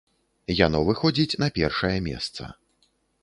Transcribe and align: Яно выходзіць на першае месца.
Яно 0.59 0.79
выходзіць 0.87 1.37
на 1.45 1.49
першае 1.59 1.93
месца. 2.07 2.49